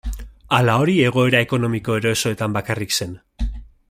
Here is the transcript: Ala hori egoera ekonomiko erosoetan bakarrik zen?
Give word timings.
Ala 0.59 0.77
hori 0.83 0.95
egoera 1.09 1.41
ekonomiko 1.47 1.99
erosoetan 2.01 2.57
bakarrik 2.59 2.97
zen? 3.01 3.17